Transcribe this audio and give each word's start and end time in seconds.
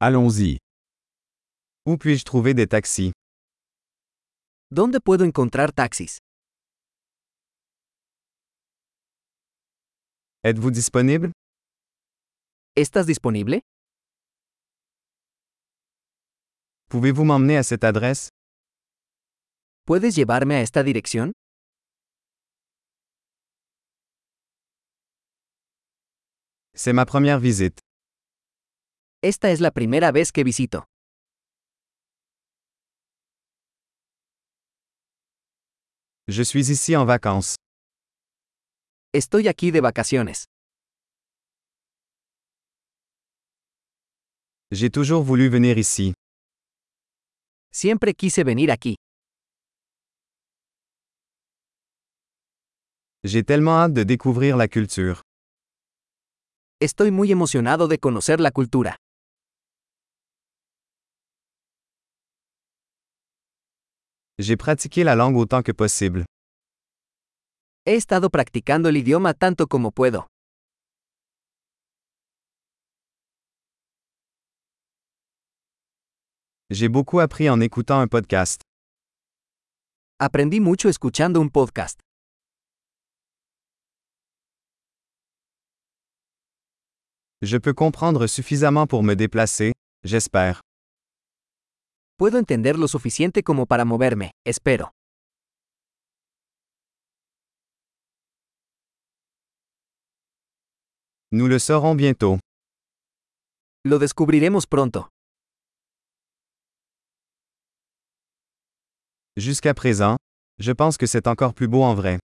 Allons-y. 0.00 0.58
Où 1.84 1.96
puis-je 1.96 2.22
trouver 2.24 2.54
des 2.54 2.68
taxis? 2.68 3.10
¿Dónde 4.70 5.00
puedo 5.00 5.24
encontrar 5.24 5.72
taxis? 5.72 6.18
Êtes-vous 10.44 10.70
disponible? 10.70 11.32
¿Estás 12.76 13.06
disponible? 13.06 13.60
Pouvez-vous 16.90 17.24
m'emmener 17.24 17.56
à 17.56 17.64
cette 17.64 17.82
adresse? 17.82 18.28
¿Puedes 19.84 20.14
llevarme 20.14 20.52
a 20.54 20.60
esta 20.62 20.84
dirección? 20.84 21.32
C'est 26.74 26.92
ma 26.92 27.04
première 27.04 27.40
visite. 27.40 27.80
Esta 29.20 29.50
es 29.50 29.60
la 29.60 29.72
primera 29.72 30.12
vez 30.12 30.30
que 30.30 30.44
visito. 30.44 30.84
Je 36.28 36.44
suis 36.44 36.70
ici 36.70 36.94
en 36.94 37.04
vacances. 37.04 37.56
Estoy 39.12 39.48
aquí 39.48 39.72
de 39.72 39.80
vacaciones. 39.80 40.44
J'ai 44.70 44.90
toujours 44.90 45.24
voulu 45.24 45.48
venir 45.48 45.78
ici. 45.78 46.12
Siempre 47.72 48.14
quise 48.14 48.44
venir 48.44 48.70
aquí. 48.70 48.94
J'ai 53.24 53.42
tellement 53.42 53.78
hâte 53.80 53.94
de 53.94 54.04
découvrir 54.04 54.56
la 54.56 54.68
culture. 54.68 55.22
Estoy 56.80 57.10
muy 57.10 57.32
emocionado 57.32 57.88
de 57.88 57.98
conocer 57.98 58.38
la 58.38 58.52
cultura. 58.52 58.96
J'ai 64.40 64.56
pratiqué 64.56 65.02
la 65.02 65.16
langue 65.16 65.36
autant 65.36 65.62
que 65.62 65.72
possible. 65.72 66.24
He 67.84 67.96
estado 67.96 68.30
practicando 68.30 68.88
el 68.88 68.96
idioma 68.96 69.34
tanto 69.34 69.66
como 69.66 69.90
puedo. 69.90 70.26
J'ai 76.70 76.88
beaucoup 76.88 77.18
appris 77.18 77.48
en 77.50 77.60
écoutant 77.60 77.98
un 78.00 78.06
podcast. 78.06 78.60
Aprendí 80.20 80.60
mucho 80.60 80.88
escuchando 80.88 81.40
un 81.40 81.48
podcast. 81.48 81.98
Je 87.42 87.56
peux 87.56 87.72
comprendre 87.74 88.28
suffisamment 88.28 88.86
pour 88.86 89.02
me 89.02 89.14
déplacer, 89.14 89.72
j'espère. 90.04 90.60
Puedo 92.18 92.38
entender 92.38 92.76
lo 92.76 92.88
suficiente 92.88 93.44
como 93.44 93.66
para 93.66 93.84
moverme, 93.84 94.32
espero. 94.44 94.90
Nous 101.30 101.48
le 101.48 101.60
saurons 101.60 101.94
bientôt. 101.96 102.40
Lo 103.84 104.00
descubriremos 104.00 104.66
pronto. 104.66 105.10
Jusqu'à 109.36 109.74
présent, 109.74 110.16
je 110.58 110.72
pense 110.72 110.98
que 110.98 111.06
c'est 111.06 111.28
encore 111.28 111.54
plus 111.54 111.68
beau 111.68 111.84
en 111.84 111.94
vrai. 111.94 112.18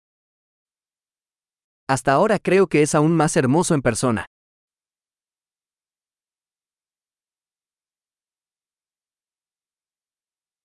Hasta 1.89 2.15
ahora 2.15 2.41
creo 2.41 2.67
que 2.67 2.83
es 2.83 2.97
aún 2.97 3.15
más 3.15 3.37
hermoso 3.37 3.75
en 3.75 3.83
persona. 3.83 4.27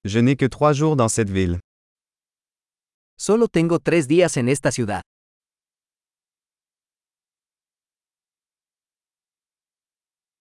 Je 0.06 0.20
n'ai 0.20 0.38
que 0.38 0.46
trois 0.46 0.72
jours 0.72 0.96
dans 0.96 1.10
cette 1.10 1.30
ville. 1.30 1.60
Solo 3.18 3.48
tengo 3.50 3.80
tres 3.80 4.08
días 4.08 4.38
en 4.38 4.48
esta 4.48 4.72
ciudad. 4.72 5.02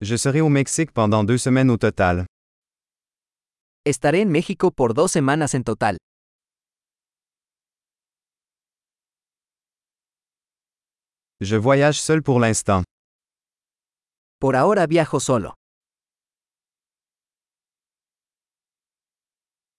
Je 0.00 0.16
serai 0.16 0.40
au 0.40 0.48
Mexique 0.48 0.92
pendant 0.92 1.24
deux 1.24 1.38
semaines 1.38 1.70
au 1.70 1.76
total. 1.76 2.26
Estaré 3.84 4.22
en 4.22 4.30
México 4.30 4.70
por 4.70 4.94
dos 4.94 5.08
semanas 5.10 5.54
en 5.56 5.62
total. 5.64 5.96
Je 11.40 11.56
voyage 11.56 12.00
seul 12.00 12.22
pour 12.22 12.38
l'instant. 12.38 12.84
Por 14.40 14.54
ahora 14.54 14.86
viajo 14.86 15.18
solo. 15.18 15.54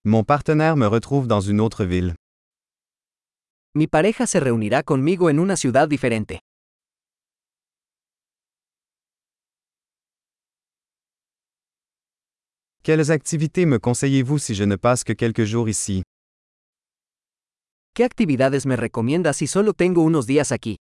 Mon 0.04 0.24
partenaire 0.24 0.76
me 0.76 0.86
retrouve 0.86 1.26
dans 1.26 1.42
une 1.42 1.60
autre 1.60 1.84
ville. 1.84 2.14
Mi 3.74 3.86
pareja 3.86 4.26
se 4.26 4.40
reunirá 4.40 4.82
conmigo 4.82 5.28
en 5.28 5.38
una 5.38 5.56
ciudad 5.56 5.86
diferente. 5.88 6.40
Quelles 12.82 13.10
activités 13.10 13.66
me 13.66 13.78
conseillez-vous 13.78 14.38
si 14.38 14.54
je 14.54 14.64
ne 14.64 14.76
passe 14.76 15.04
que 15.04 15.12
quelques 15.12 15.44
jours 15.44 15.68
ici? 15.68 16.02
¿Qué 17.94 18.04
actividades 18.04 18.64
me 18.64 18.76
recomiendas 18.76 19.36
si 19.36 19.46
solo 19.46 19.74
tengo 19.74 20.00
unos 20.02 20.26
días 20.26 20.50
aquí? 20.50 20.76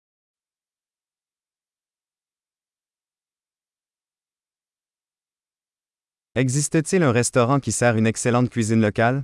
Existe-t-il 6.37 7.01
un 7.01 7.11
restaurant 7.11 7.59
qui 7.59 7.71
sert 7.71 7.95
une 7.97 8.05
excellente 8.05 8.51
cuisine 8.51 8.79
locale? 8.79 9.23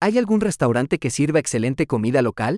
¿Hay 0.00 0.18
algún 0.18 0.40
restaurante 0.40 0.98
que 0.98 1.10
sirva 1.10 1.38
excelente 1.38 1.86
comida 1.86 2.22
local? 2.22 2.56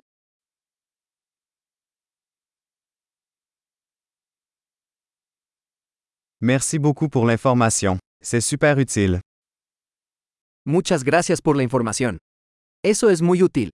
Merci 6.41 6.79
beaucoup 6.79 7.07
pour 7.07 7.27
l'information. 7.27 7.99
C'est 8.19 8.41
super 8.41 8.79
utile. 8.79 9.21
Muchas 10.65 11.03
gracias 11.03 11.39
por 11.39 11.55
la 11.55 11.61
información. 11.61 12.17
Eso 12.83 13.11
es 13.11 13.21
muy 13.21 13.43
útil. 13.43 13.69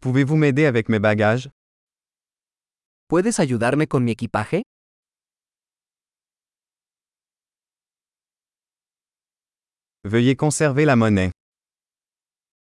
Pouvez-vous 0.00 0.38
m'aider 0.38 0.64
avec 0.64 0.88
mes 0.88 0.98
bagages? 0.98 1.50
¿Puedes 3.10 3.40
ayudarme 3.40 3.88
con 3.88 4.04
mi 4.04 4.12
equipaje? 4.12 4.62
Veuillez 10.04 10.36
conserver 10.36 10.86
la 10.86 10.94
monnaie. 10.94 11.32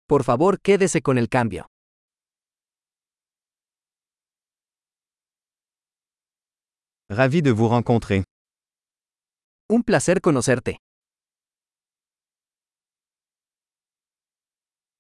Por 0.07 0.23
favor, 0.23 0.61
quédese 0.61 1.01
con 1.01 1.17
el 1.17 1.31
cambio. 1.31 1.65
Ravi 7.09 7.41
de 7.41 7.53
vous 7.53 7.71
rencontrer. 7.71 8.25
Un 9.71 9.83
placer 9.83 10.21
conocerte. 10.21 10.84